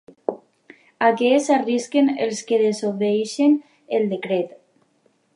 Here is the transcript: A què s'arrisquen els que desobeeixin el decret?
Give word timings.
A 1.07 1.09
què 1.17 1.27
s'arrisquen 1.47 2.09
els 2.27 2.41
que 2.51 2.59
desobeeixin 2.61 3.53
el 3.99 4.09
decret? 4.15 4.57